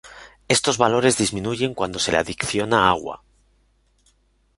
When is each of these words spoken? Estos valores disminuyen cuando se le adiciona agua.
Estos 0.55 0.79
valores 0.79 1.15
disminuyen 1.19 1.75
cuando 1.75 1.99
se 1.99 2.11
le 2.11 2.17
adiciona 2.17 2.89
agua. 2.89 3.21